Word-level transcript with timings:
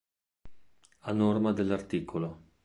A 1.11 1.11
norma 1.13 1.53
dell'art. 1.61 1.91